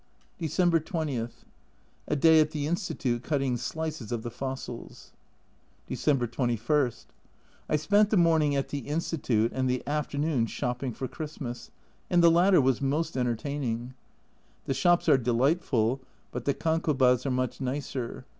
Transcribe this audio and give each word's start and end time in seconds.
December 0.39 0.79
20. 0.79 1.27
A 2.07 2.15
day 2.15 2.39
at 2.39 2.49
the 2.49 2.65
Institute 2.65 3.21
cutting 3.21 3.55
slices 3.55 4.11
of 4.11 4.23
the 4.23 4.31
fossils. 4.31 5.11
December 5.85 6.25
21. 6.25 6.91
I 7.69 7.75
spent 7.75 8.09
the 8.09 8.17
morning 8.17 8.55
at 8.55 8.69
the 8.69 8.79
Institute 8.79 9.51
and 9.53 9.69
the 9.69 9.83
afternoon 9.87 10.47
shopping 10.47 10.91
for 10.91 11.07
Christmas, 11.07 11.69
and 12.09 12.23
the 12.23 12.31
latter 12.31 12.59
was 12.61 12.81
most 12.81 13.15
entertaining. 13.15 13.93
The 14.65 14.73
shops 14.73 15.07
are 15.07 15.19
de 15.19 15.33
lightful, 15.33 15.99
but 16.31 16.45
the 16.45 16.55
kankobas 16.55 17.27
are 17.27 17.29
much 17.29 17.61
nicer. 17.61 18.25